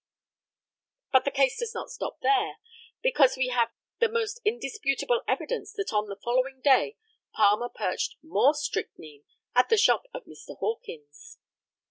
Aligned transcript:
But 1.11 1.25
the 1.25 1.29
case 1.29 1.59
does 1.59 1.75
not 1.75 1.91
stop 1.91 2.21
there, 2.23 2.53
because 3.03 3.37
we 3.37 3.49
have 3.49 3.69
the 3.99 4.09
most 4.09 4.41
indisputable 4.43 5.21
evidence 5.27 5.73
that 5.73 5.93
on 5.93 6.07
the 6.07 6.15
following 6.15 6.59
day 6.59 6.97
Palmer 7.35 7.69
purchased 7.69 8.15
more 8.23 8.55
strychnine 8.55 9.25
at 9.55 9.69
the 9.69 9.77
shop 9.77 10.07
of 10.11 10.25
Mr. 10.25 10.57
Hawkins. 10.57 11.37